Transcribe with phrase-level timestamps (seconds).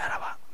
[0.00, 0.49] ならば。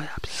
[0.00, 0.39] incroyable.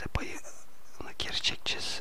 [0.00, 2.00] Perde payını geri çekeceğiz.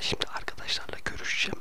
[0.00, 1.59] Şimdi arkadaşlarla görüşeceğim.